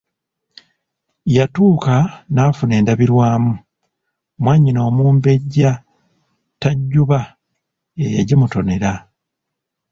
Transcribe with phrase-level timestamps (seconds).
[1.35, 1.95] Yatuuka
[2.33, 3.51] n'afuna endabirwamu,
[4.41, 5.71] mwannyina Omumbejja
[6.61, 7.19] Tajuuba
[7.99, 8.91] ye yagimutonera.